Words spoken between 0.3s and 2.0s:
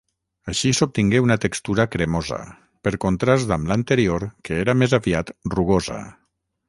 Així s'obtingué una textura